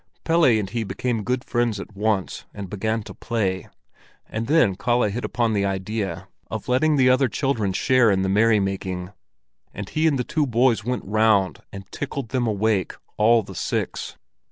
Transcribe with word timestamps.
Pelle 0.23 0.45
and 0.45 0.67
he 0.67 0.83
became 0.83 1.21
good 1.23 1.43
friends 1.45 1.79
at 1.79 1.95
once, 1.95 2.45
and 2.55 2.71
began 2.71 3.03
to 3.03 3.13
play; 3.13 3.69
and 4.27 4.47
then 4.47 4.73
Kalle 4.75 5.03
hit 5.11 5.23
upon 5.23 5.53
the 5.53 5.63
idea 5.63 6.27
of 6.49 6.67
letting 6.67 6.95
the 6.95 7.07
other 7.07 7.27
children 7.27 7.71
share 7.71 8.09
in 8.09 8.23
the 8.23 8.27
merry 8.27 8.59
making, 8.59 9.11
and 9.75 9.87
he 9.89 10.07
and 10.07 10.17
the 10.17 10.23
two 10.23 10.47
boys 10.47 10.83
went 10.83 11.05
round 11.05 11.59
and 11.71 11.85
tickled 11.91 12.29
them 12.29 12.47
awake, 12.47 12.95
all 13.17 13.43
the 13.43 13.53
six. 13.53 14.17